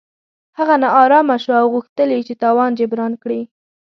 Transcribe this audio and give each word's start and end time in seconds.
هغه 0.57 0.75
نا 0.81 0.89
ارامه 1.03 1.35
شو 1.43 1.53
او 1.61 1.65
غوښتل 1.73 2.09
یې 2.15 2.21
چې 2.27 2.33
تاوان 2.41 2.71
جبران 2.79 3.13
کړي. 3.23 3.41